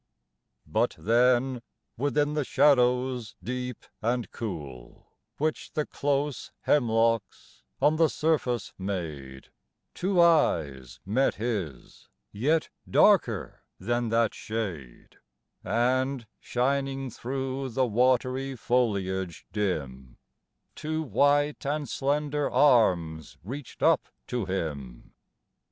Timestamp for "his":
11.35-12.09